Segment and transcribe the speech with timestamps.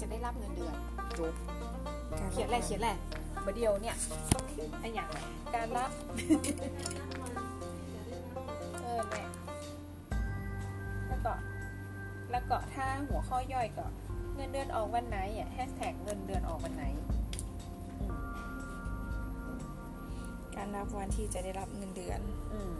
[0.00, 0.74] จะได้รับเงินเดือน
[1.18, 1.34] จุ๊บ
[2.32, 2.96] เขียนแหละเขียนแะลร
[3.44, 3.96] บเดียวเนี่ย
[4.80, 5.08] ไอ้อย่าง
[5.54, 5.90] การรับ
[8.82, 9.22] เออแม่
[11.08, 11.32] แล้วก็
[12.30, 13.86] แล้วก็ถ้าหัวข้อย่อยก็
[14.34, 16.84] เงินเดือนออกวันไหนอะแฮชแท็กเงินเดือนออกวันไหน
[20.56, 22.20] การรับวันที่จะได้รับเงินเดือน
[22.52, 22.72] อืม